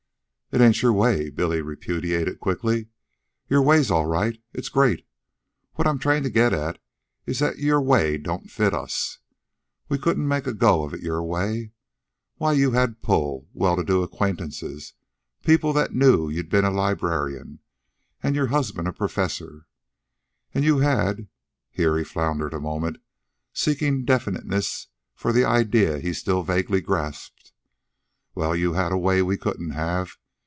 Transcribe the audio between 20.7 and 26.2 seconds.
had...." Here he floundered a moment, seeking definiteness for the idea he